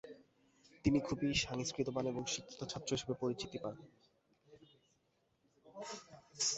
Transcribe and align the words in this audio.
তিনি 0.85 0.99
খুবই 1.07 1.29
সংস্কৃতিবান 1.45 2.05
ও 2.09 2.31
শিক্ষিত 2.33 2.61
ছাত্র 2.71 2.89
হিসেবে 2.95 3.15
পরিচিতি 3.21 3.57
পান। 3.63 3.75